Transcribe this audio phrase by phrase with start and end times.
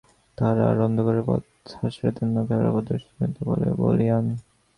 [0.37, 1.43] তাঁহারা আর অন্ধকারে পথ
[1.77, 4.27] হাতড়ান না, তাঁহারা প্রত্যক্ষদর্শনজনিত বলে বলীয়ান্।